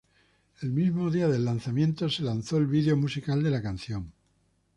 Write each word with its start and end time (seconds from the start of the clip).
El 0.63 0.71
mismo 0.71 1.11
día 1.11 1.27
del 1.27 1.45
lanzamiento, 1.45 2.09
se 2.09 2.23
lanzó 2.23 2.57
el 2.57 2.65
vídeo 2.65 2.97
musical 2.97 3.43
de 3.43 3.51
la 3.51 3.61
canción. 3.61 4.11